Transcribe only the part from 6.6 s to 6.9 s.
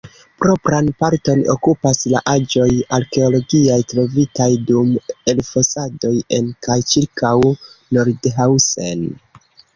kaj